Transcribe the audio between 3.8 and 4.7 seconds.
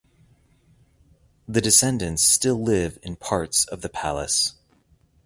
the palace.